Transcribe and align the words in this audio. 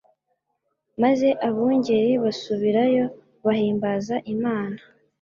Maze 1.01 1.27
abungeri 1.47 2.11
basubirayo 2.23 3.05
bahimbaza 3.45 4.15
Imana. 4.33 4.79